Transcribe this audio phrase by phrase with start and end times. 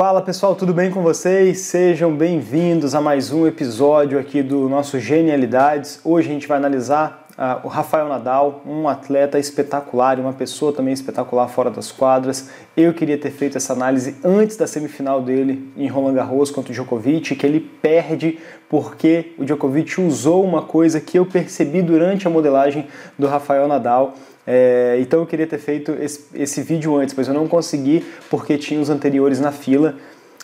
[0.00, 1.58] Fala pessoal, tudo bem com vocês?
[1.58, 6.00] Sejam bem-vindos a mais um episódio aqui do nosso Genialidades.
[6.02, 10.72] Hoje a gente vai analisar uh, o Rafael Nadal, um atleta espetacular e uma pessoa
[10.72, 12.48] também espetacular fora das quadras.
[12.74, 16.74] Eu queria ter feito essa análise antes da semifinal dele em Roland Garros contra o
[16.74, 18.38] Djokovic, que ele perde
[18.70, 22.86] porque o Djokovic usou uma coisa que eu percebi durante a modelagem
[23.18, 24.14] do Rafael Nadal
[24.46, 28.56] é, então eu queria ter feito esse, esse vídeo antes, mas eu não consegui porque
[28.56, 29.94] tinha os anteriores na fila.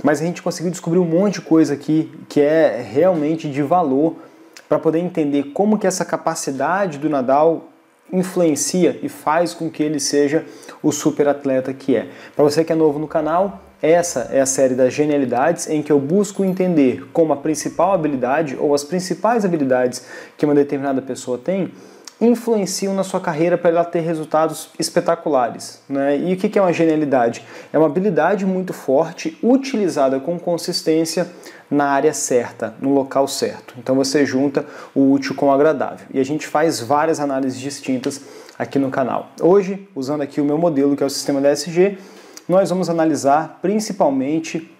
[0.02, 4.16] Mas a gente conseguiu descobrir um monte de coisa aqui que é realmente de valor
[4.68, 7.68] para poder entender como que essa capacidade do Nadal
[8.12, 10.44] influencia e faz com que ele seja
[10.82, 12.08] o super atleta que é.
[12.34, 15.90] Para você que é novo no canal, essa é a série das genialidades em que
[15.90, 20.04] eu busco entender como a principal habilidade ou as principais habilidades
[20.36, 21.72] que uma determinada pessoa tem
[22.20, 25.80] influenciam na sua carreira para ela ter resultados espetaculares.
[25.88, 26.18] Né?
[26.18, 27.44] E o que é uma genialidade?
[27.72, 31.28] É uma habilidade muito forte, utilizada com consistência
[31.70, 33.74] na área certa, no local certo.
[33.78, 34.64] Então você junta
[34.94, 36.06] o útil com o agradável.
[36.12, 38.20] E a gente faz várias análises distintas
[38.58, 39.30] aqui no canal.
[39.40, 41.98] Hoje, usando aqui o meu modelo, que é o sistema DSG,
[42.48, 44.75] nós vamos analisar principalmente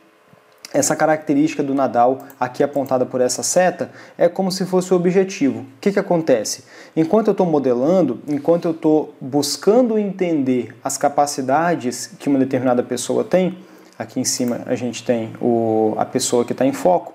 [0.77, 5.60] essa característica do Nadal, aqui apontada por essa seta, é como se fosse o objetivo.
[5.60, 6.64] O que, que acontece?
[6.94, 13.24] Enquanto eu estou modelando, enquanto eu estou buscando entender as capacidades que uma determinada pessoa
[13.24, 13.58] tem,
[13.98, 17.14] aqui em cima a gente tem o, a pessoa que está em foco,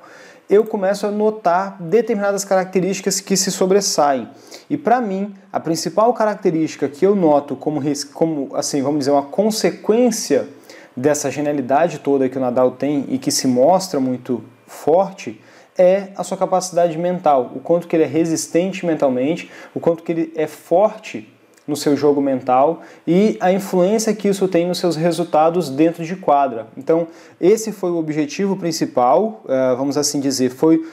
[0.50, 4.28] eu começo a notar determinadas características que se sobressaem.
[4.70, 7.80] E para mim, a principal característica que eu noto como,
[8.12, 10.50] como assim, vamos dizer, uma consequência
[10.96, 15.40] dessa genialidade toda que o Nadal tem e que se mostra muito forte
[15.78, 20.12] é a sua capacidade mental, o quanto que ele é resistente mentalmente, o quanto que
[20.12, 21.28] ele é forte
[21.68, 26.16] no seu jogo mental e a influência que isso tem nos seus resultados dentro de
[26.16, 26.68] quadra.
[26.76, 27.08] Então,
[27.40, 30.86] esse foi o objetivo principal, eh, vamos assim dizer, foi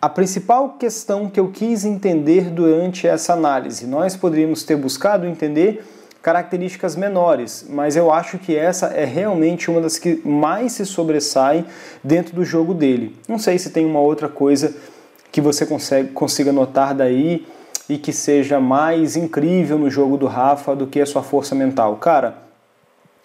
[0.00, 3.86] a principal questão que eu quis entender durante essa análise.
[3.86, 5.84] Nós poderíamos ter buscado entender
[6.22, 11.64] características menores, mas eu acho que essa é realmente uma das que mais se sobressai
[12.02, 13.16] dentro do jogo dele.
[13.28, 14.72] Não sei se tem uma outra coisa
[15.32, 17.44] que você consegue, consiga notar daí
[17.88, 21.96] e que seja mais incrível no jogo do Rafa do que a sua força mental.
[21.96, 22.36] Cara,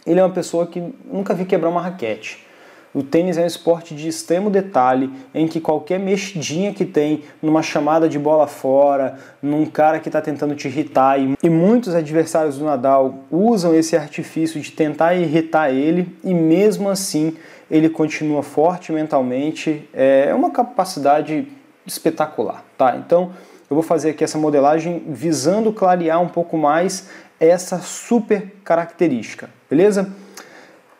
[0.06, 2.48] ele é uma pessoa que nunca vi quebrar uma raquete.
[2.94, 7.62] O tênis é um esporte de extremo detalhe, em que qualquer mexidinha que tem numa
[7.62, 12.66] chamada de bola fora, num cara que está tentando te irritar, e muitos adversários do
[12.66, 17.36] Nadal usam esse artifício de tentar irritar ele, e mesmo assim
[17.70, 21.48] ele continua forte mentalmente, é uma capacidade
[21.86, 22.96] espetacular, tá?
[22.98, 23.32] Então
[23.70, 27.10] eu vou fazer aqui essa modelagem visando clarear um pouco mais
[27.40, 30.10] essa super característica, beleza?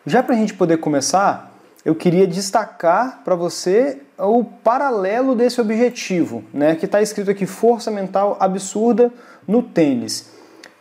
[0.06, 1.47] Já para a gente poder começar,
[1.88, 7.90] eu queria destacar para você o paralelo desse objetivo, né, que está escrito aqui força
[7.90, 9.10] mental absurda
[9.46, 10.28] no tênis.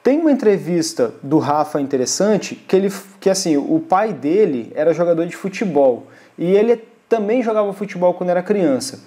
[0.04, 5.26] Tem uma entrevista do Rafa interessante que ele que assim, o pai dele era jogador
[5.26, 6.08] de futebol
[6.38, 9.00] e ele também jogava futebol quando era criança.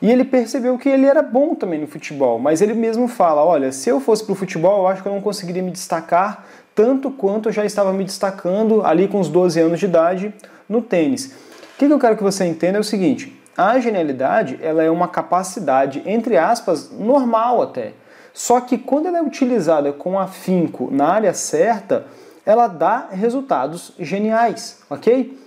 [0.00, 3.72] E ele percebeu que ele era bom também no futebol, mas ele mesmo fala: olha,
[3.72, 7.10] se eu fosse para o futebol, eu acho que eu não conseguiria me destacar tanto
[7.10, 10.34] quanto eu já estava me destacando ali com os 12 anos de idade
[10.68, 11.26] no tênis.
[11.74, 15.08] O que eu quero que você entenda é o seguinte: a genialidade ela é uma
[15.08, 17.92] capacidade, entre aspas, normal até.
[18.32, 22.06] Só que quando ela é utilizada com afinco na área certa,
[22.46, 25.38] ela dá resultados geniais, ok?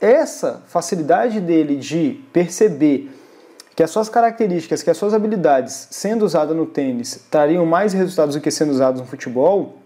[0.00, 3.10] Essa facilidade dele de perceber
[3.74, 8.34] que as suas características, que as suas habilidades sendo usadas no tênis trariam mais resultados
[8.34, 9.78] do que sendo usados no futebol,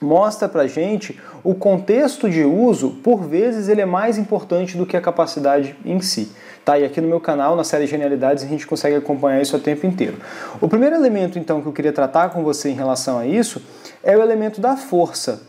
[0.00, 4.96] mostra pra gente o contexto de uso, por vezes ele é mais importante do que
[4.96, 6.32] a capacidade em si.
[6.64, 6.78] Tá?
[6.78, 9.86] E aqui no meu canal, na série Genialidades, a gente consegue acompanhar isso o tempo
[9.86, 10.16] inteiro.
[10.60, 13.62] O primeiro elemento então que eu queria tratar com você em relação a isso
[14.02, 15.42] é o elemento da força.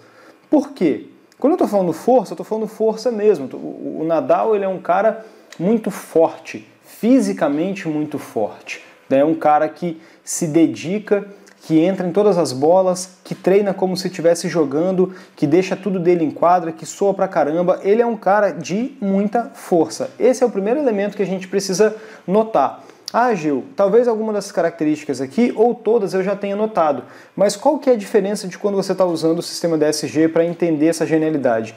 [0.49, 1.07] Por quê?
[1.39, 3.49] Quando eu estou falando força, eu estou falando força mesmo.
[3.53, 5.25] O Nadal ele é um cara
[5.59, 8.83] muito forte, fisicamente muito forte.
[9.09, 11.25] É um cara que se dedica
[11.61, 15.99] que entra em todas as bolas, que treina como se estivesse jogando, que deixa tudo
[15.99, 17.79] dele em quadra, que soa pra caramba.
[17.83, 20.09] Ele é um cara de muita força.
[20.19, 21.95] Esse é o primeiro elemento que a gente precisa
[22.27, 22.83] notar.
[23.13, 27.03] Ah, Gil, talvez alguma dessas características aqui ou todas eu já tenha notado,
[27.35, 30.45] mas qual que é a diferença de quando você está usando o sistema DSG para
[30.45, 31.75] entender essa genialidade?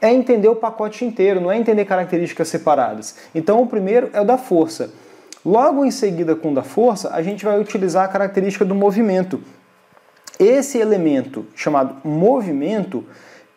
[0.00, 3.14] É entender o pacote inteiro, não é entender características separadas.
[3.32, 4.90] Então, o primeiro é o da força.
[5.44, 9.42] Logo em seguida com da força, a gente vai utilizar a característica do movimento.
[10.38, 13.04] Esse elemento chamado movimento,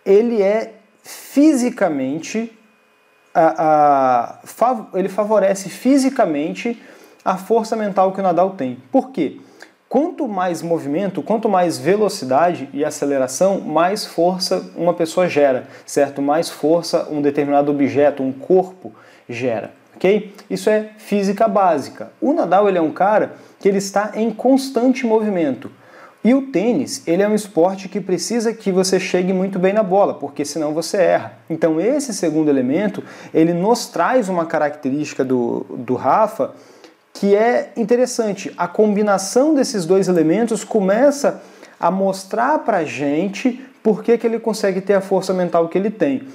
[0.05, 0.73] ele é
[1.03, 2.51] fisicamente
[3.33, 6.81] a, a, ele favorece fisicamente
[7.23, 8.81] a força mental que o Nadal tem.
[8.91, 9.39] Por quê?
[9.89, 16.21] Quanto mais movimento, quanto mais velocidade e aceleração, mais força uma pessoa gera, certo?
[16.21, 18.93] Mais força um determinado objeto, um corpo
[19.29, 20.33] gera, ok?
[20.49, 22.11] Isso é física básica.
[22.21, 25.71] O Nadal ele é um cara que ele está em constante movimento.
[26.23, 29.83] E o tênis, ele é um esporte que precisa que você chegue muito bem na
[29.83, 31.33] bola, porque senão você erra.
[31.47, 36.55] Então esse segundo elemento, ele nos traz uma característica do, do Rafa
[37.13, 38.51] que é interessante.
[38.57, 41.43] A combinação desses dois elementos começa
[41.79, 45.77] a mostrar para a gente por que, que ele consegue ter a força mental que
[45.77, 46.27] ele tem.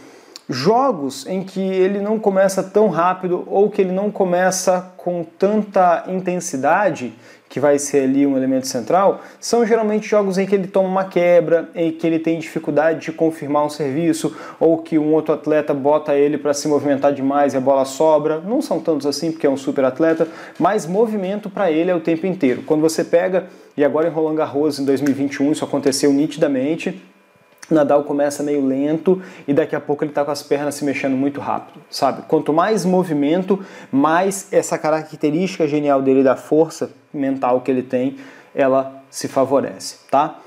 [0.53, 6.03] Jogos em que ele não começa tão rápido ou que ele não começa com tanta
[6.09, 7.15] intensidade,
[7.49, 11.05] que vai ser ali um elemento central, são geralmente jogos em que ele toma uma
[11.05, 15.73] quebra, em que ele tem dificuldade de confirmar um serviço, ou que um outro atleta
[15.73, 18.41] bota ele para se movimentar demais e a bola sobra.
[18.41, 20.27] Não são tantos assim, porque é um super atleta,
[20.59, 22.63] mas movimento para ele é o tempo inteiro.
[22.67, 27.01] Quando você pega, e agora em Roland Garros em 2021 isso aconteceu nitidamente,
[27.75, 31.17] Nadal começa meio lento e daqui a pouco ele está com as pernas se mexendo
[31.17, 32.23] muito rápido, sabe?
[32.29, 38.17] Quanto mais movimento, mais essa característica genial dele da força mental que ele tem,
[38.55, 40.39] ela se favorece, tá?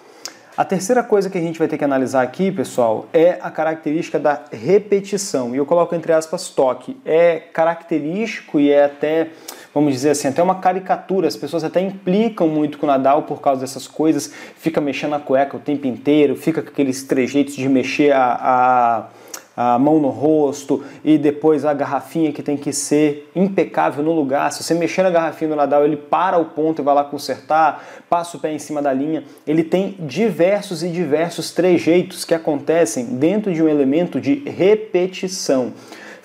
[0.55, 4.19] A terceira coisa que a gente vai ter que analisar aqui, pessoal, é a característica
[4.19, 5.55] da repetição.
[5.55, 6.95] E eu coloco entre aspas toque.
[7.03, 9.29] É característico e é até
[9.73, 11.27] vamos dizer assim, até uma caricatura.
[11.27, 15.19] As pessoas até implicam muito com o Nadal por causa dessas coisas, fica mexendo a
[15.19, 19.07] cueca o tempo inteiro, fica com aqueles trejeitos de mexer a,
[19.55, 24.11] a, a mão no rosto e depois a garrafinha que tem que ser impecável no
[24.11, 24.51] lugar.
[24.51, 27.83] Se você mexer na garrafinha do Nadal, ele para o ponto e vai lá consertar,
[28.09, 29.23] passa o pé em cima da linha.
[29.47, 35.73] Ele tem diversos e diversos trejeitos que acontecem dentro de um elemento de repetição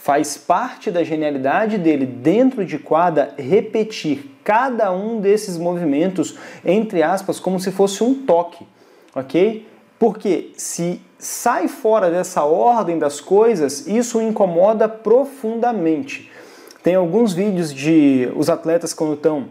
[0.08, 6.34] faz parte da genialidade dele dentro de quadra repetir cada um desses movimentos,
[6.64, 8.66] entre aspas, como se fosse um toque,
[9.14, 9.66] ok?
[9.98, 16.30] Porque se sai fora dessa ordem das coisas, isso incomoda profundamente.
[16.82, 19.50] Tem alguns vídeos de os atletas quando estão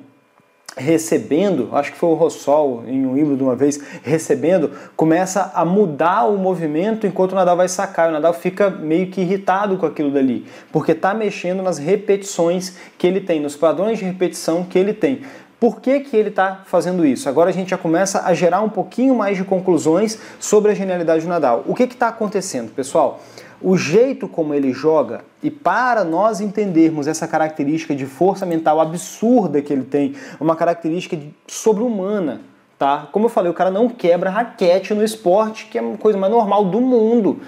[0.78, 6.26] recebendo, acho que foi o Rossol em um de uma vez, recebendo, começa a mudar
[6.26, 8.10] o movimento enquanto o Nadal vai sacar.
[8.10, 13.08] O Nadal fica meio que irritado com aquilo dali, porque está mexendo nas repetições que
[13.08, 15.22] ele tem, nos padrões de repetição que ele tem.
[15.60, 17.28] Por que, que ele está fazendo isso?
[17.28, 21.24] Agora a gente já começa a gerar um pouquinho mais de conclusões sobre a genialidade
[21.24, 21.64] do Nadal.
[21.66, 23.20] O que está acontecendo, pessoal?
[23.62, 29.62] O jeito como ele joga e para nós entendermos essa característica de força mental absurda
[29.62, 31.18] que ele tem, uma característica
[31.48, 32.42] sobre-humana,
[32.78, 33.08] tá?
[33.12, 36.32] Como eu falei, o cara não quebra raquete no esporte, que é uma coisa mais
[36.32, 37.40] normal do mundo.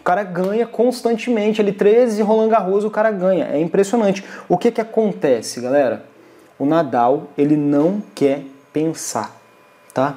[0.00, 3.46] O cara ganha constantemente, ele 13 Roland Garros, o cara ganha.
[3.46, 4.24] É impressionante.
[4.48, 6.04] O que que acontece, galera?
[6.58, 8.42] O Nadal, ele não quer
[8.72, 9.36] pensar,
[9.92, 10.16] tá?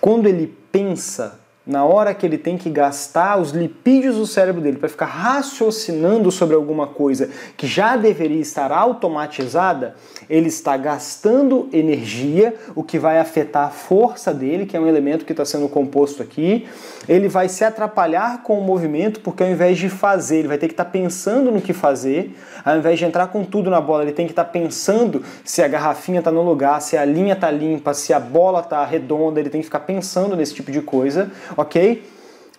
[0.00, 1.39] Quando ele pensa,
[1.70, 6.30] na hora que ele tem que gastar os lipídios do cérebro dele para ficar raciocinando
[6.32, 9.94] sobre alguma coisa que já deveria estar automatizada,
[10.28, 15.24] ele está gastando energia, o que vai afetar a força dele, que é um elemento
[15.24, 16.66] que está sendo composto aqui.
[17.08, 20.66] Ele vai se atrapalhar com o movimento, porque ao invés de fazer, ele vai ter
[20.66, 24.02] que estar tá pensando no que fazer, ao invés de entrar com tudo na bola,
[24.02, 27.34] ele tem que estar tá pensando se a garrafinha está no lugar, se a linha
[27.34, 30.80] está limpa, se a bola está redonda, ele tem que ficar pensando nesse tipo de
[30.80, 31.30] coisa
[31.60, 32.02] ok?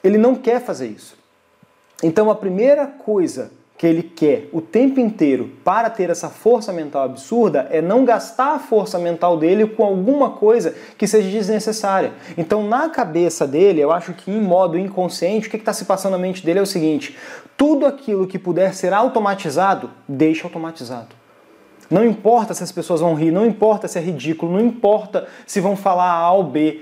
[0.03, 1.15] Ele não quer fazer isso.
[2.03, 7.03] Então a primeira coisa que ele quer o tempo inteiro para ter essa força mental
[7.03, 12.13] absurda é não gastar a força mental dele com alguma coisa que seja desnecessária.
[12.37, 16.11] Então, na cabeça dele, eu acho que em modo inconsciente, o que está se passando
[16.11, 17.17] na mente dele é o seguinte:
[17.57, 21.15] tudo aquilo que puder ser automatizado, deixa automatizado.
[21.89, 25.59] Não importa se as pessoas vão rir, não importa se é ridículo, não importa se
[25.59, 26.81] vão falar A ou B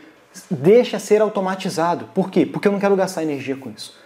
[0.50, 2.10] deixa ser automatizado.
[2.14, 2.46] Por quê?
[2.46, 3.98] Porque eu não quero gastar energia com isso.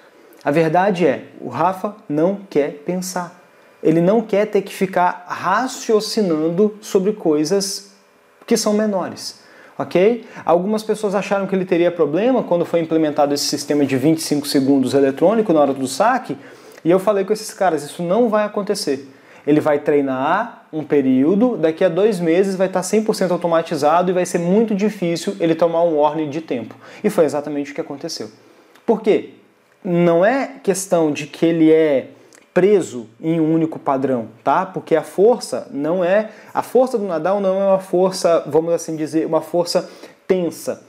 [0.43, 3.41] A verdade é, o Rafa não quer pensar.
[3.81, 7.93] Ele não quer ter que ficar raciocinando sobre coisas
[8.45, 9.41] que são menores.
[9.77, 10.25] Ok?
[10.45, 14.93] Algumas pessoas acharam que ele teria problema quando foi implementado esse sistema de 25 segundos
[14.93, 16.37] eletrônico na hora do saque,
[16.85, 19.12] e eu falei com esses caras: isso não vai acontecer.
[19.45, 24.25] Ele vai treinar um período, daqui a dois meses vai estar 100% automatizado e vai
[24.25, 26.75] ser muito difícil ele tomar um warning de tempo.
[27.03, 28.31] E foi exatamente o que aconteceu.
[28.85, 29.31] Por quê?
[29.83, 32.07] Não é questão de que ele é
[32.53, 34.65] preso em um único padrão, tá?
[34.65, 38.95] Porque a força não é a força do Nadal não é uma força, vamos assim
[38.95, 39.89] dizer, uma força
[40.27, 40.85] tensa.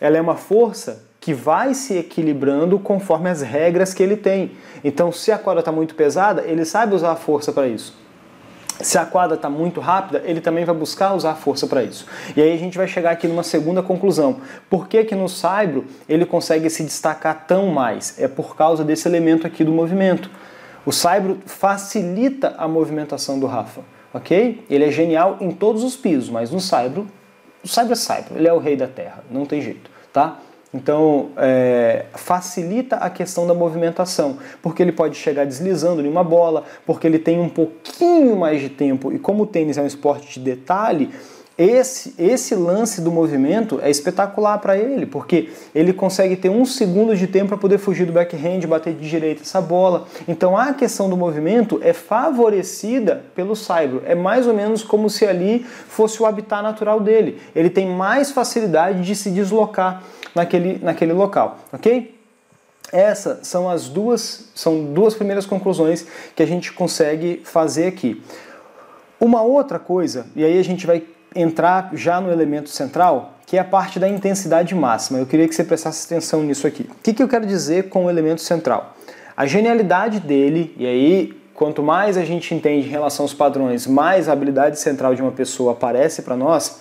[0.00, 4.52] Ela é uma força que vai se equilibrando conforme as regras que ele tem.
[4.84, 7.94] Então, se a corda está muito pesada, ele sabe usar a força para isso.
[8.80, 12.06] Se a quadra está muito rápida, ele também vai buscar usar força para isso.
[12.36, 14.36] E aí a gente vai chegar aqui numa segunda conclusão.
[14.70, 18.14] Por que, que no saibro ele consegue se destacar tão mais?
[18.20, 20.30] É por causa desse elemento aqui do movimento.
[20.86, 23.80] O saibro facilita a movimentação do Rafa,
[24.14, 24.64] ok?
[24.70, 27.06] Ele é genial em todos os pisos, mas no saibro,
[27.64, 30.38] o saibro é saibro, ele é o rei da terra, não tem jeito, tá?
[30.72, 36.64] Então, é, facilita a questão da movimentação, porque ele pode chegar deslizando em uma bola,
[36.84, 40.38] porque ele tem um pouquinho mais de tempo, e como o tênis é um esporte
[40.38, 41.10] de detalhe,
[41.58, 47.16] esse, esse lance do movimento é espetacular para ele, porque ele consegue ter um segundo
[47.16, 50.06] de tempo para poder fugir do backhand, bater de direita essa bola.
[50.28, 54.04] Então a questão do movimento é favorecida pelo saibro.
[54.06, 57.40] É mais ou menos como se ali fosse o habitat natural dele.
[57.56, 60.04] Ele tem mais facilidade de se deslocar
[60.34, 62.18] naquele, naquele local, ok?
[62.92, 68.22] Essas são as duas, são duas primeiras conclusões que a gente consegue fazer aqui.
[69.20, 71.02] Uma outra coisa, e aí a gente vai
[71.34, 75.18] entrar já no elemento central, que é a parte da intensidade máxima.
[75.18, 76.88] Eu queria que você prestasse atenção nisso aqui.
[76.90, 78.94] O que, que eu quero dizer com o elemento central?
[79.36, 84.28] A genialidade dele, e aí quanto mais a gente entende em relação aos padrões, mais
[84.28, 86.78] a habilidade central de uma pessoa aparece para nós,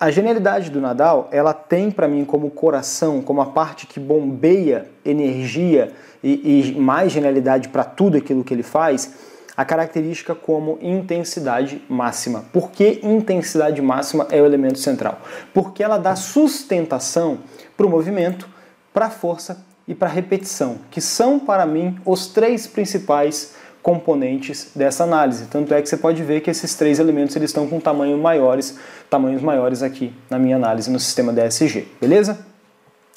[0.00, 4.90] a genialidade do Nadal, ela tem para mim como coração, como a parte que bombeia
[5.04, 5.92] energia
[6.24, 9.12] e, e mais genialidade para tudo aquilo que ele faz,
[9.54, 12.46] a característica como intensidade máxima.
[12.50, 15.20] Por que intensidade máxima é o elemento central?
[15.52, 17.40] Porque ela dá sustentação
[17.76, 18.48] para o movimento,
[18.94, 24.72] para a força e para a repetição, que são para mim os três principais componentes
[24.74, 25.46] dessa análise.
[25.46, 28.78] Tanto é que você pode ver que esses três elementos eles estão com tamanho maiores,
[29.08, 32.50] tamanhos maiores aqui na minha análise no sistema DSG, beleza?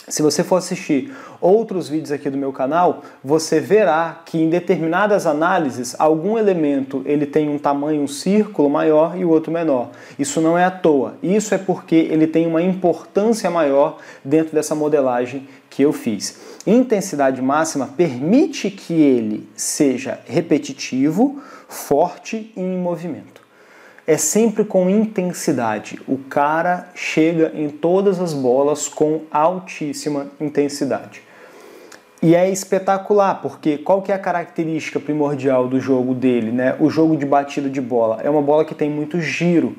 [0.06, 5.26] Se você for assistir outros vídeos aqui do meu canal, você verá que em determinadas
[5.26, 9.92] análises algum elemento ele tem um tamanho, um círculo maior e o outro menor.
[10.20, 11.14] Isso não é à toa.
[11.24, 16.38] Isso é porque ele tem uma importância maior dentro dessa modelagem que eu fiz.
[16.66, 23.44] Intensidade máxima permite que ele seja repetitivo, forte e em movimento
[24.06, 26.00] é sempre com intensidade.
[26.08, 31.22] O cara chega em todas as bolas com altíssima intensidade.
[32.22, 36.76] E é espetacular, porque qual que é a característica primordial do jogo dele, né?
[36.80, 39.76] O jogo de batida de bola é uma bola que tem muito giro.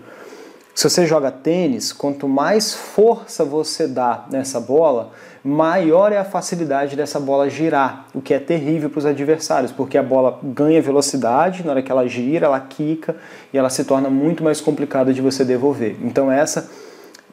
[0.74, 5.12] Se você joga tênis, quanto mais força você dá nessa bola,
[5.44, 9.96] maior é a facilidade dessa bola girar, o que é terrível para os adversários, porque
[9.96, 13.14] a bola ganha velocidade, na hora que ela gira, ela quica
[13.52, 15.96] e ela se torna muito mais complicada de você devolver.
[16.02, 16.68] Então essa,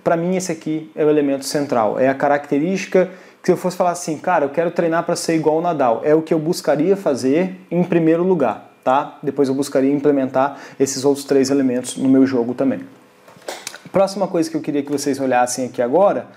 [0.04, 3.10] para mim esse aqui é o elemento central, é a característica
[3.42, 6.02] que se eu fosse falar assim, cara, eu quero treinar para ser igual ao Nadal,
[6.04, 9.18] é o que eu buscaria fazer em primeiro lugar, tá?
[9.24, 12.82] Depois eu buscaria implementar esses outros três elementos no meu jogo também.
[13.92, 16.28] Próxima coisa que eu queria que vocês olhassem aqui agora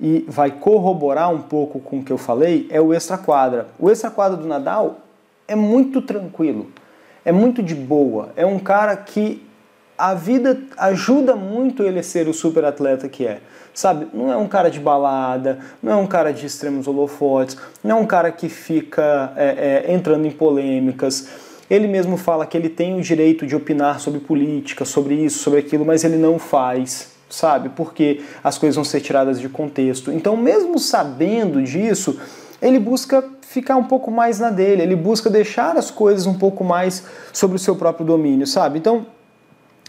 [0.00, 3.68] e vai corroborar um pouco com o que eu falei é o extra quadra.
[3.78, 4.96] O extra quadra do Nadal
[5.46, 6.70] é muito tranquilo,
[7.24, 9.46] é muito de boa, é um cara que
[9.96, 13.40] a vida ajuda muito ele a ser o super atleta que é.
[13.72, 17.98] Sabe, não é um cara de balada, não é um cara de extremos holofotes, não
[17.98, 21.28] é um cara que fica é, é, entrando em polêmicas.
[21.68, 25.60] Ele mesmo fala que ele tem o direito de opinar sobre política, sobre isso, sobre
[25.60, 27.70] aquilo, mas ele não faz, sabe?
[27.70, 30.12] Porque as coisas vão ser tiradas de contexto.
[30.12, 32.18] Então, mesmo sabendo disso,
[32.60, 36.64] ele busca ficar um pouco mais na dele, ele busca deixar as coisas um pouco
[36.64, 38.78] mais sobre o seu próprio domínio, sabe?
[38.78, 39.06] Então,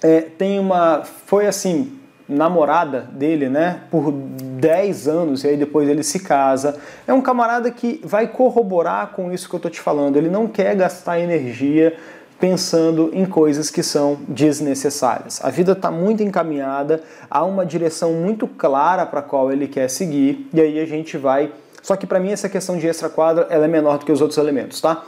[0.02, 1.04] é, tem uma.
[1.04, 1.92] Foi assim,
[2.28, 6.78] namorada dele, né, por 10 anos e aí depois ele se casa.
[7.08, 10.18] É um camarada que vai corroborar com isso que eu tô te falando.
[10.18, 11.96] Ele não quer gastar energia
[12.40, 15.44] pensando em coisas que são desnecessárias.
[15.44, 20.50] A vida está muito encaminhada, há uma direção muito clara para qual ele quer seguir
[20.54, 21.52] e aí a gente vai.
[21.82, 24.22] Só que para mim essa questão de extra quadra ela é menor do que os
[24.22, 25.04] outros elementos, tá?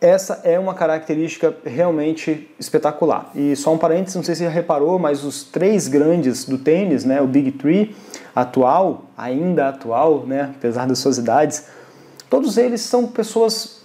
[0.00, 3.30] Essa é uma característica realmente espetacular.
[3.34, 7.04] E só um parênteses, não sei se você reparou, mas os três grandes do tênis,
[7.04, 7.96] né, o Big Three
[8.34, 11.64] atual, ainda atual, né, apesar das suas idades,
[12.30, 13.78] todos eles são pessoas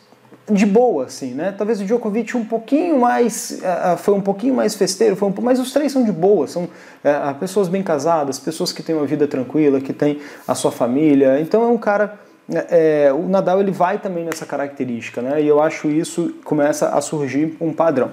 [0.52, 1.54] de boa, assim, né?
[1.58, 5.58] Talvez o Djokovic um pouquinho mais, uh, foi um pouquinho mais festeiro, foi um, mas
[5.58, 9.26] os três são de boa, são uh, pessoas bem casadas, pessoas que têm uma vida
[9.26, 11.40] tranquila, que têm a sua família.
[11.40, 12.20] Então é um cara
[12.50, 15.42] é, o Nadal ele vai também nessa característica, né?
[15.42, 18.12] E eu acho isso começa a surgir um padrão.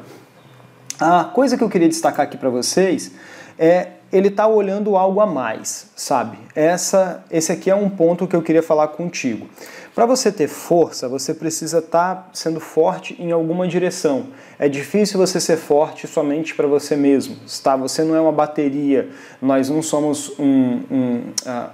[0.99, 3.13] A coisa que eu queria destacar aqui para vocês
[3.59, 6.37] é ele está olhando algo a mais, sabe?
[6.55, 9.47] Essa, esse aqui é um ponto que eu queria falar contigo.
[9.95, 14.27] Para você ter força, você precisa estar tá sendo forte em alguma direção.
[14.59, 17.77] É difícil você ser forte somente para você mesmo, tá?
[17.77, 19.11] Você não é uma bateria,
[19.41, 21.71] nós não somos um, um, uh,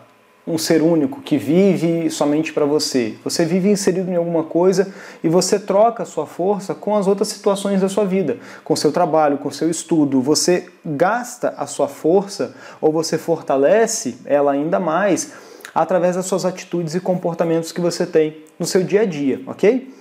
[0.46, 3.16] um ser único que vive somente para você.
[3.24, 7.28] Você vive inserido em alguma coisa e você troca a sua força com as outras
[7.28, 10.20] situações da sua vida, com seu trabalho, com seu estudo.
[10.20, 15.32] Você gasta a sua força ou você fortalece ela ainda mais
[15.74, 19.92] através das suas atitudes e comportamentos que você tem no seu dia a dia, ok?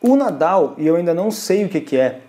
[0.00, 2.20] O Nadal, e eu ainda não sei o que, que é,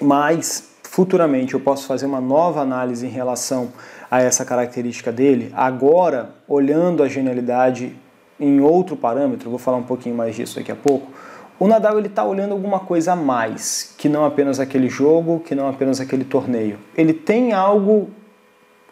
[0.00, 3.68] mas futuramente eu posso fazer uma nova análise em relação
[4.10, 7.94] a essa característica dele, agora, olhando a genialidade
[8.40, 11.12] em outro parâmetro, vou falar um pouquinho mais disso daqui a pouco,
[11.60, 15.54] o Nadal ele está olhando alguma coisa a mais, que não apenas aquele jogo, que
[15.54, 16.76] não apenas aquele torneio.
[16.96, 18.10] Ele tem algo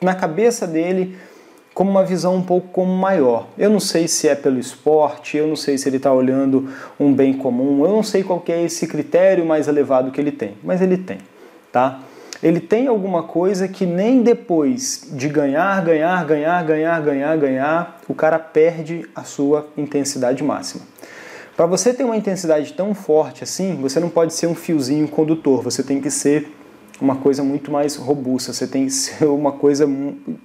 [0.00, 1.16] na cabeça dele
[1.74, 3.48] como uma visão um pouco como maior.
[3.58, 7.12] Eu não sei se é pelo esporte, eu não sei se ele está olhando um
[7.12, 10.80] bem comum, eu não sei qual é esse critério mais elevado que ele tem, mas
[10.80, 11.18] ele tem,
[11.72, 12.00] tá?
[12.42, 18.14] ele tem alguma coisa que nem depois de ganhar, ganhar, ganhar, ganhar, ganhar, ganhar, o
[18.14, 20.82] cara perde a sua intensidade máxima.
[21.56, 25.62] Para você ter uma intensidade tão forte assim, você não pode ser um fiozinho condutor,
[25.62, 26.52] você tem que ser
[27.00, 29.88] uma coisa muito mais robusta, você tem que ser uma coisa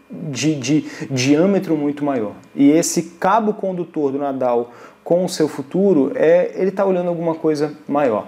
[0.10, 2.34] de, de diâmetro muito maior.
[2.56, 4.72] E esse cabo condutor do Nadal
[5.04, 8.28] com o seu futuro, é ele está olhando alguma coisa maior.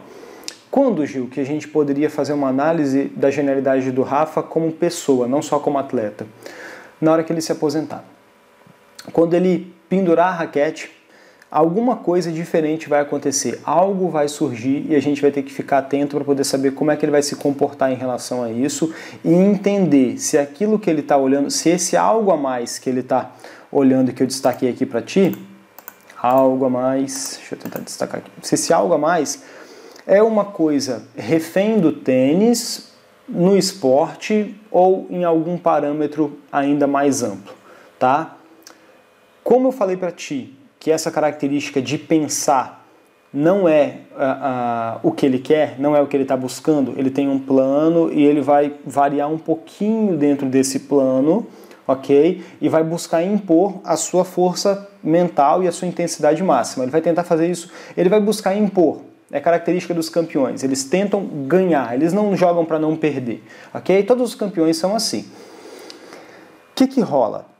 [0.70, 5.28] Quando, Gil, que a gente poderia fazer uma análise da genialidade do Rafa como pessoa,
[5.28, 6.28] não só como atleta?
[7.00, 8.04] Na hora que ele se aposentar.
[9.14, 10.92] Quando ele pendurar a raquete,
[11.50, 15.78] alguma coisa diferente vai acontecer, algo vai surgir e a gente vai ter que ficar
[15.78, 18.94] atento para poder saber como é que ele vai se comportar em relação a isso
[19.24, 23.00] e entender se aquilo que ele está olhando, se esse algo a mais que ele
[23.00, 23.32] está
[23.72, 25.34] olhando que eu destaquei aqui para ti,
[26.22, 29.44] algo a mais, deixa eu tentar destacar aqui, se esse algo a mais
[30.08, 32.94] é uma coisa refém do tênis
[33.28, 37.54] no esporte ou em algum parâmetro ainda mais amplo,
[37.98, 38.36] tá?
[39.44, 42.86] Como eu falei para ti que essa característica de pensar
[43.34, 46.94] não é uh, uh, o que ele quer, não é o que ele está buscando,
[46.98, 51.46] ele tem um plano e ele vai variar um pouquinho dentro desse plano,
[51.88, 52.44] ok?
[52.62, 56.86] E vai buscar impor a sua força mental e a sua intensidade máxima.
[56.86, 60.64] Ele vai tentar fazer isso, ele vai buscar impor é característica dos campeões.
[60.64, 64.04] Eles tentam ganhar, eles não jogam para não perder, ok?
[64.04, 65.22] Todos os campeões são assim.
[66.72, 67.55] O que, que rola?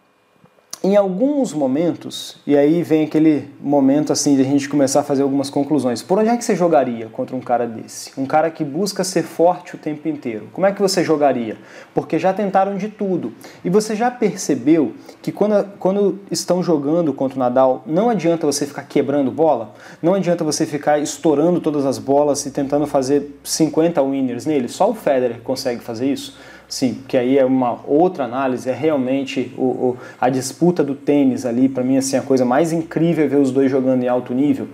[0.86, 5.24] Em alguns momentos, e aí vem aquele momento assim de a gente começar a fazer
[5.24, 6.04] algumas conclusões.
[6.04, 8.12] Por onde é que você jogaria contra um cara desse?
[8.16, 10.48] Um cara que busca ser forte o tempo inteiro.
[10.54, 11.58] Como é que você jogaria?
[11.92, 13.34] Porque já tentaram de tudo.
[13.64, 14.94] E você já percebeu
[15.24, 20.14] que quando, quando estão jogando contra o Nadal, não adianta você ficar quebrando bola, não
[20.14, 24.68] adianta você ficar estourando todas as bolas e tentando fazer 50 winners nele.
[24.68, 26.38] Só o Federer consegue fazer isso.
[26.68, 31.46] Sim, que aí é uma outra análise, é realmente o, o a disputa do tênis
[31.46, 34.34] ali, para mim, assim, a coisa mais incrível é ver os dois jogando em alto
[34.34, 34.68] nível.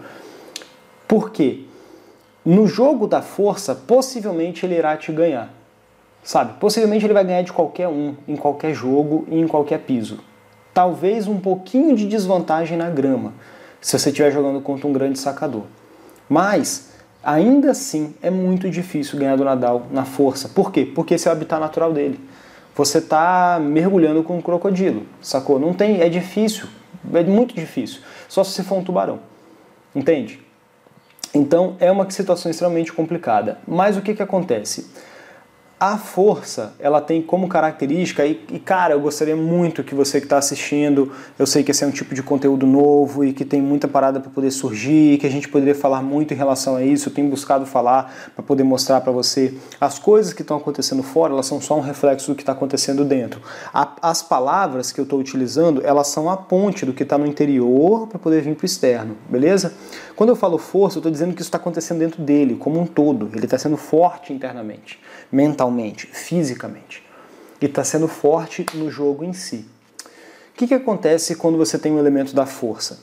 [1.08, 1.66] Por quê?
[2.46, 5.54] No jogo da força, possivelmente ele irá te ganhar.
[6.24, 6.54] Sabe?
[6.60, 10.20] Possivelmente ele vai ganhar de qualquer um, em qualquer jogo e em qualquer piso.
[10.74, 13.34] Talvez um pouquinho de desvantagem na grama,
[13.82, 15.64] se você estiver jogando contra um grande sacador.
[16.30, 16.91] Mas
[17.24, 20.50] Ainda assim, é muito difícil ganhar do Nadal na força.
[20.50, 20.86] Por quê?
[20.86, 22.20] Porque esse é o habitat natural dele.
[22.76, 25.60] Você está mergulhando com um crocodilo, sacou?
[25.60, 26.68] Não tem, é difícil,
[27.14, 28.02] é muito difícil.
[28.28, 29.20] Só se você for um tubarão,
[29.94, 30.40] entende?
[31.34, 33.60] Então é uma situação extremamente complicada.
[33.68, 34.90] Mas o que, que acontece?
[35.84, 40.28] A força, ela tem como característica, e, e cara, eu gostaria muito que você que
[40.28, 43.60] está assistindo, eu sei que esse é um tipo de conteúdo novo e que tem
[43.60, 47.10] muita parada para poder surgir, que a gente poderia falar muito em relação a isso,
[47.10, 51.34] eu tenho buscado falar para poder mostrar para você as coisas que estão acontecendo fora,
[51.34, 53.42] elas são só um reflexo do que está acontecendo dentro.
[53.74, 57.26] A, as palavras que eu estou utilizando, elas são a ponte do que está no
[57.26, 59.74] interior para poder vir para o externo, beleza?
[60.16, 62.86] Quando eu falo força, eu estou dizendo que isso está acontecendo dentro dele, como um
[62.86, 65.00] todo, ele está sendo forte internamente
[65.32, 65.71] mentalmente,
[66.12, 67.04] fisicamente.
[67.62, 69.66] E está sendo forte no jogo em si.
[70.54, 73.00] O que, que acontece quando você tem um elemento da força?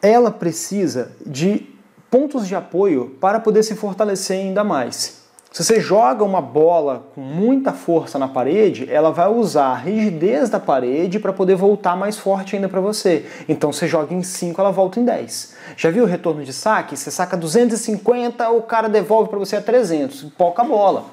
[0.00, 1.68] Ela precisa de
[2.10, 5.24] pontos de apoio para poder se fortalecer ainda mais.
[5.54, 10.50] Se você joga uma bola com muita força na parede, ela vai usar a rigidez
[10.50, 13.24] da parede para poder voltar mais forte ainda para você.
[13.48, 15.54] Então você joga em 5, ela volta em 10.
[15.76, 16.96] Já viu o retorno de saque?
[16.96, 20.24] Você saca 250, o cara devolve para você a 300.
[20.36, 21.04] Pouca bola.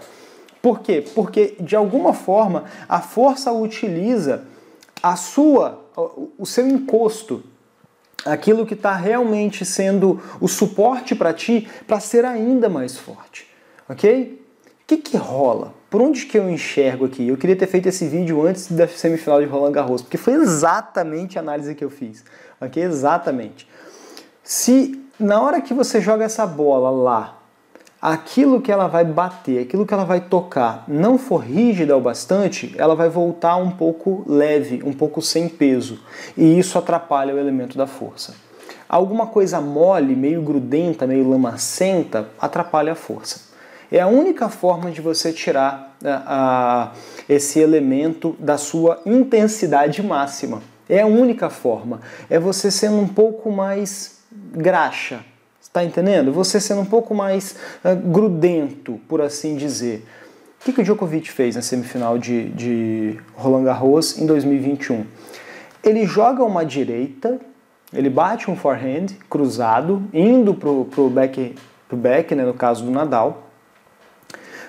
[0.62, 1.04] Por quê?
[1.16, 4.44] Porque de alguma forma a força utiliza
[5.02, 5.84] a sua,
[6.38, 7.44] o seu encosto,
[8.24, 13.48] aquilo que está realmente sendo o suporte para ti, para ser ainda mais forte,
[13.90, 14.40] ok?
[14.66, 15.74] O que, que rola?
[15.90, 17.28] Por onde que eu enxergo aqui?
[17.28, 21.40] Eu queria ter feito esse vídeo antes da semifinal de Roland Garros, porque foi exatamente
[21.40, 22.24] a análise que eu fiz,
[22.60, 22.84] ok?
[22.84, 23.68] Exatamente.
[24.44, 27.41] Se na hora que você joga essa bola lá
[28.02, 32.74] aquilo que ela vai bater, aquilo que ela vai tocar, não for rígida o bastante,
[32.78, 36.00] ela vai voltar um pouco leve, um pouco sem peso.
[36.36, 38.34] E isso atrapalha o elemento da força.
[38.90, 43.52] Alguma coisa mole, meio grudenta, meio lamacenta, atrapalha a força.
[43.92, 46.98] É a única forma de você tirar uh,
[47.30, 50.62] esse elemento da sua intensidade máxima.
[50.90, 52.02] É a única forma.
[52.30, 55.24] É você sendo um pouco mais graxa,
[55.72, 56.34] Está entendendo?
[56.34, 57.56] Você sendo um pouco mais
[57.86, 60.06] uh, grudento, por assim dizer.
[60.60, 65.06] O que, que o Djokovic fez na semifinal de, de Roland Garros em 2021?
[65.82, 67.40] Ele joga uma direita,
[67.94, 71.56] ele bate um forehand cruzado, indo pro, pro back,
[71.88, 73.48] pro back né, no caso do Nadal,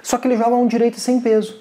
[0.04, 1.60] só que ele joga um direito sem peso.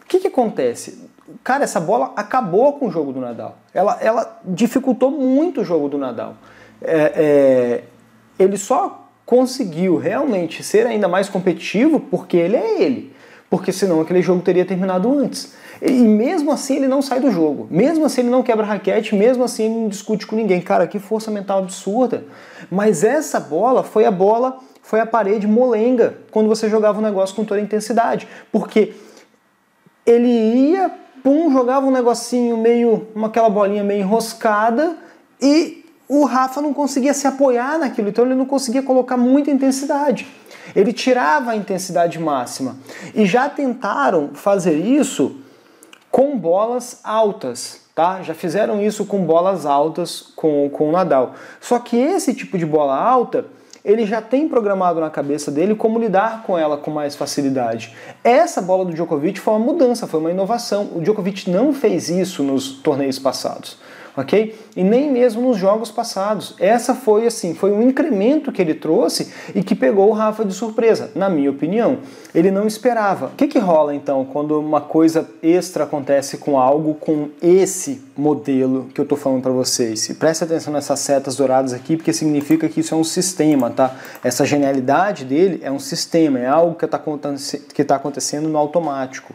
[0.00, 1.06] O que, que acontece?
[1.44, 3.58] Cara, essa bola acabou com o jogo do Nadal.
[3.74, 6.36] Ela, ela dificultou muito o jogo do Nadal.
[6.80, 7.84] É, é,
[8.38, 13.14] ele só conseguiu realmente ser ainda mais competitivo porque ele é ele.
[13.48, 15.54] Porque senão aquele jogo teria terminado antes.
[15.80, 17.68] E mesmo assim ele não sai do jogo.
[17.70, 20.60] Mesmo assim ele não quebra raquete, mesmo assim ele não discute com ninguém.
[20.60, 22.24] Cara, que força mental absurda.
[22.70, 27.04] Mas essa bola foi a bola, foi a parede molenga quando você jogava o um
[27.04, 28.26] negócio com toda a intensidade.
[28.50, 28.94] Porque
[30.04, 30.90] ele ia,
[31.22, 34.96] pum, jogava um negocinho meio, uma aquela bolinha meio enroscada
[35.40, 40.26] e o Rafa não conseguia se apoiar naquilo, então ele não conseguia colocar muita intensidade.
[40.74, 42.76] Ele tirava a intensidade máxima.
[43.14, 45.36] E já tentaram fazer isso
[46.10, 48.22] com bolas altas, tá?
[48.22, 51.34] Já fizeram isso com bolas altas com, com o Nadal.
[51.60, 53.46] Só que esse tipo de bola alta,
[53.84, 57.94] ele já tem programado na cabeça dele como lidar com ela com mais facilidade.
[58.22, 60.90] Essa bola do Djokovic foi uma mudança, foi uma inovação.
[60.94, 63.78] O Djokovic não fez isso nos torneios passados
[64.16, 64.54] ok?
[64.76, 66.54] E nem mesmo nos jogos passados.
[66.58, 70.54] Essa foi assim, foi um incremento que ele trouxe e que pegou o Rafa de
[70.54, 71.98] surpresa, na minha opinião.
[72.34, 73.26] Ele não esperava.
[73.26, 78.88] O que, que rola então quando uma coisa extra acontece com algo com esse modelo
[78.94, 80.08] que eu estou falando para vocês?
[80.08, 83.96] E preste atenção nessas setas douradas aqui, porque significa que isso é um sistema, tá?
[84.22, 89.34] Essa genialidade dele é um sistema, é algo que está tá acontecendo no automático.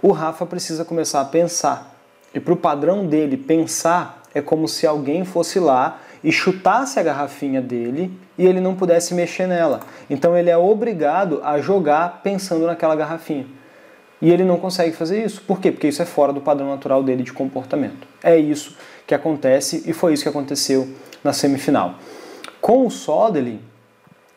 [0.00, 1.91] O Rafa precisa começar a pensar
[2.34, 7.02] e para o padrão dele pensar, é como se alguém fosse lá e chutasse a
[7.02, 9.80] garrafinha dele e ele não pudesse mexer nela.
[10.08, 13.46] Então ele é obrigado a jogar pensando naquela garrafinha.
[14.20, 15.42] E ele não consegue fazer isso.
[15.42, 15.72] Por quê?
[15.72, 18.06] Porque isso é fora do padrão natural dele de comportamento.
[18.22, 20.88] É isso que acontece e foi isso que aconteceu
[21.24, 21.96] na semifinal.
[22.60, 23.60] Com o Soderling,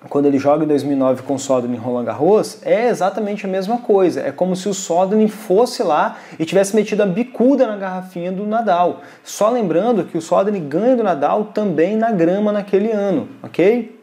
[0.10, 3.80] quando ele joga em 2009 com o Soderling em Roland Garros, é exatamente a mesma
[3.80, 4.22] coisa.
[4.22, 8.46] É como se o Soderling fosse lá e tivesse metido a bicuda na garrafinha do
[8.46, 9.02] Nadal.
[9.24, 14.00] Só lembrando que o Soderling ganha do Nadal também na grama naquele ano, ok?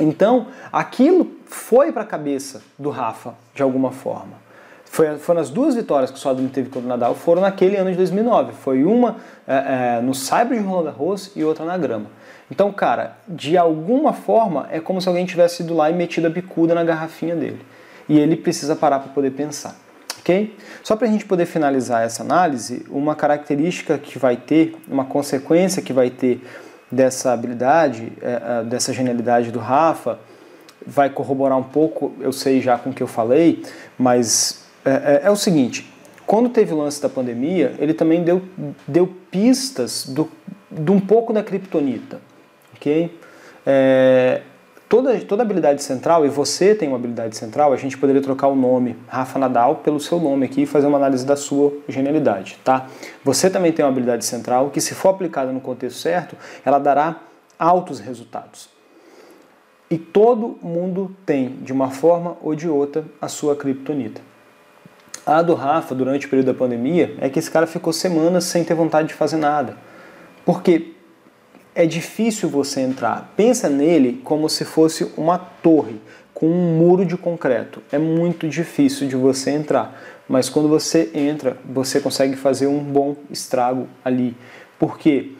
[0.00, 4.40] Então, aquilo foi para a cabeça do Rafa, de alguma forma.
[4.86, 7.90] Foi, foram as duas vitórias que o Soderling teve contra o Nadal, foram naquele ano
[7.90, 8.54] de 2009.
[8.54, 12.06] Foi uma é, é, no Saibro de Roland Garros e outra na grama.
[12.50, 16.30] Então, cara, de alguma forma é como se alguém tivesse ido lá e metido a
[16.30, 17.60] bicuda na garrafinha dele.
[18.08, 19.76] E ele precisa parar para poder pensar.
[20.18, 20.56] Ok?
[20.82, 25.80] Só para a gente poder finalizar essa análise, uma característica que vai ter, uma consequência
[25.80, 26.42] que vai ter
[26.90, 30.18] dessa habilidade, é, é, dessa genialidade do Rafa,
[30.84, 33.62] vai corroborar um pouco, eu sei já com o que eu falei,
[33.96, 35.90] mas é, é, é o seguinte:
[36.26, 38.42] quando teve o lance da pandemia, ele também deu,
[38.88, 40.28] deu pistas do,
[40.70, 42.29] de um pouco da criptonita
[42.80, 43.14] ok?
[43.66, 44.40] É,
[44.88, 48.56] toda, toda habilidade central, e você tem uma habilidade central, a gente poderia trocar o
[48.56, 52.86] nome Rafa Nadal pelo seu nome aqui e fazer uma análise da sua genialidade, tá?
[53.22, 57.16] Você também tem uma habilidade central que, se for aplicada no contexto certo, ela dará
[57.58, 58.70] altos resultados.
[59.90, 64.22] E todo mundo tem, de uma forma ou de outra, a sua criptonita.
[65.26, 68.64] A do Rafa, durante o período da pandemia, é que esse cara ficou semanas sem
[68.64, 69.76] ter vontade de fazer nada.
[70.44, 70.94] Porque
[71.74, 73.32] é difícil você entrar.
[73.36, 76.00] Pensa nele como se fosse uma torre
[76.34, 77.82] com um muro de concreto.
[77.92, 83.16] É muito difícil de você entrar, mas quando você entra, você consegue fazer um bom
[83.30, 84.36] estrago ali.
[84.78, 85.32] Por quê?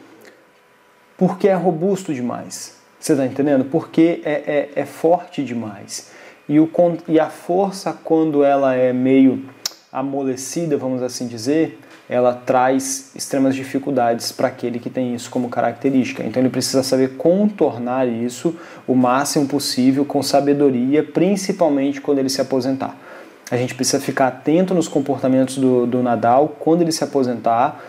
[1.17, 2.79] Porque é robusto demais.
[2.99, 3.65] Você está entendendo?
[3.65, 6.11] Porque é, é, é forte demais.
[6.47, 6.69] e, o,
[7.07, 9.45] e a força, quando ela é meio
[9.91, 11.79] amolecida, vamos assim dizer,
[12.11, 16.21] ela traz extremas dificuldades para aquele que tem isso como característica.
[16.21, 18.53] Então ele precisa saber contornar isso
[18.85, 22.97] o máximo possível com sabedoria, principalmente quando ele se aposentar.
[23.49, 27.81] A gente precisa ficar atento nos comportamentos do, do Nadal quando ele se aposentar,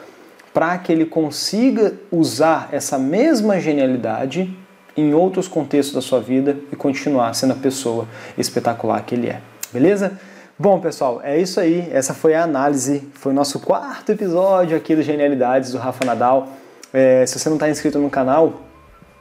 [0.55, 4.57] para que ele consiga usar essa mesma genialidade
[4.97, 8.07] em outros contextos da sua vida e continuar sendo a pessoa
[8.39, 9.41] espetacular que ele é.
[9.73, 10.17] Beleza?
[10.59, 11.89] Bom, pessoal, é isso aí.
[11.91, 16.49] Essa foi a análise, foi o nosso quarto episódio aqui do Genialidades do Rafa Nadal.
[16.93, 18.61] É, se você não está inscrito no canal,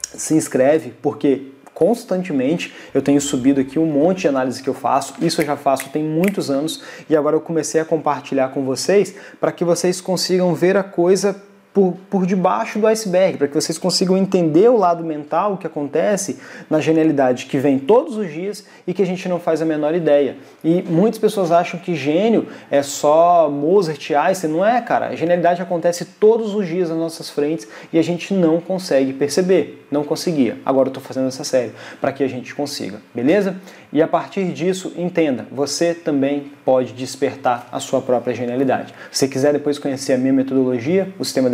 [0.02, 5.14] se inscreve, porque constantemente eu tenho subido aqui um monte de análise que eu faço.
[5.22, 9.14] Isso eu já faço tem muitos anos e agora eu comecei a compartilhar com vocês
[9.40, 11.34] para que vocês consigam ver a coisa
[11.72, 16.38] por, por debaixo do iceberg, para que vocês consigam entender o lado mental que acontece
[16.68, 19.94] na genialidade que vem todos os dias e que a gente não faz a menor
[19.94, 20.36] ideia.
[20.62, 24.50] E muitas pessoas acham que gênio é só Mozart, Einstein.
[24.50, 25.08] Não é, cara.
[25.08, 29.86] A genialidade acontece todos os dias nas nossas frentes e a gente não consegue perceber.
[29.90, 30.58] Não conseguia.
[30.64, 33.56] Agora eu estou fazendo essa série para que a gente consiga, beleza?
[33.92, 38.94] E a partir disso, entenda, você também pode despertar a sua própria genialidade.
[39.10, 41.50] Se quiser depois conhecer a minha metodologia, o sistema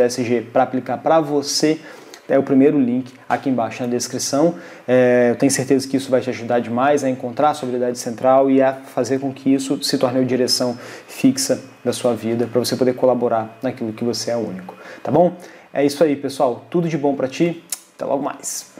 [0.52, 1.80] Para aplicar para você,
[2.28, 4.54] é o primeiro link aqui embaixo na descrição.
[4.86, 7.98] É, eu tenho certeza que isso vai te ajudar demais a encontrar a sua habilidade
[7.98, 12.46] central e a fazer com que isso se torne a direção fixa da sua vida
[12.46, 14.74] para você poder colaborar naquilo que você é único.
[15.02, 15.36] Tá bom?
[15.72, 16.66] É isso aí, pessoal.
[16.68, 17.62] Tudo de bom para ti.
[17.96, 18.77] Até logo mais.